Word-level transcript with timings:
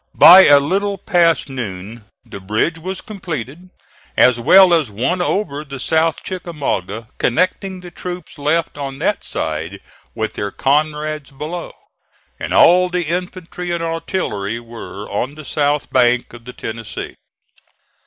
By 0.17 0.45
a 0.47 0.59
little 0.59 0.97
past 0.97 1.47
noon 1.47 2.05
the 2.25 2.39
bridge 2.39 2.79
was 2.79 3.01
completed, 3.01 3.69
as 4.17 4.39
well 4.39 4.73
as 4.73 4.89
one 4.89 5.21
over 5.21 5.63
the 5.63 5.79
South 5.79 6.23
Chickamauga 6.23 7.07
connecting 7.19 7.81
the 7.81 7.91
troops 7.91 8.39
left 8.39 8.79
on 8.79 8.97
that 8.97 9.23
side 9.23 9.79
with 10.15 10.33
their 10.33 10.49
comrades 10.49 11.29
below, 11.29 11.73
and 12.39 12.51
all 12.51 12.89
the 12.89 13.03
infantry 13.09 13.69
and 13.69 13.83
artillery 13.83 14.59
were 14.59 15.07
on 15.07 15.35
the 15.35 15.45
south 15.45 15.93
bank 15.93 16.33
of 16.33 16.45
the 16.45 16.53
Tennessee. 16.53 17.13